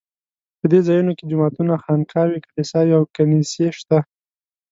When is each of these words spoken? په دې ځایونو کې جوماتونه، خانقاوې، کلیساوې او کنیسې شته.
په 0.59 0.65
دې 0.71 0.79
ځایونو 0.87 1.11
کې 1.17 1.29
جوماتونه، 1.29 1.73
خانقاوې، 1.83 2.43
کلیساوې 2.45 2.93
او 2.97 3.03
کنیسې 3.15 3.67
شته. 3.77 3.99